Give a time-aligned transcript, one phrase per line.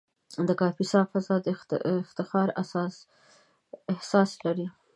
[0.47, 1.47] د کاپیسا فضا د
[2.03, 2.47] افتخار
[3.91, 4.67] احساس لري.